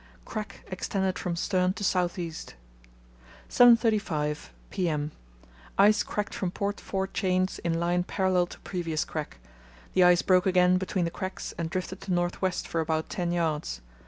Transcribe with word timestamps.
Crack 0.25 0.63
extended 0.71 1.19
from 1.19 1.35
stern 1.35 1.73
to 1.73 1.83
south 1.83 2.17
east. 2.17 2.55
7.35 3.51 4.49
p.m.—Ice 4.71 6.01
cracked 6.01 6.33
from 6.33 6.49
port 6.49 6.81
fore 6.81 7.05
chains, 7.05 7.59
in 7.59 7.79
line 7.79 8.03
parallel 8.03 8.47
to 8.47 8.59
previous 8.61 9.05
crack. 9.05 9.37
The 9.93 10.03
ice 10.03 10.23
broke 10.23 10.47
again 10.47 10.79
between 10.79 11.05
the 11.05 11.11
cracks 11.11 11.51
and 11.55 11.69
drifted 11.69 12.01
to 12.01 12.13
north 12.13 12.41
west 12.41 12.67
for 12.67 12.81
about 12.81 13.09
ten 13.11 13.31
yards. 13.31 13.81